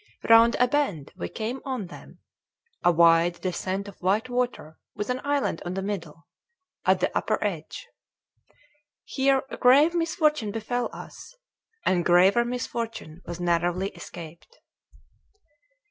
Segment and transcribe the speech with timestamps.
[0.27, 2.21] Round a bend we came on them;
[2.83, 6.25] a wide descent of white water, with an island in the middle,
[6.87, 7.87] at the upper edge.
[9.05, 11.35] Here grave misfortune befell us,
[11.85, 14.57] and graver misfortune was narrowly escaped.